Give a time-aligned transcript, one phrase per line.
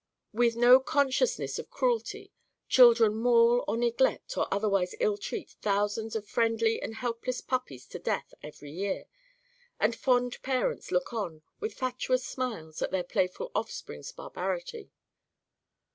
[0.33, 2.33] With no consciousness of cruelty,
[2.67, 7.99] children maul or neglect or otherwise ill treat thousands of friendly and helpless puppies to
[7.99, 9.05] death, every year.
[9.79, 14.89] And fond parents look on, with fatuous smiles, at their playful offsprings' barbarity.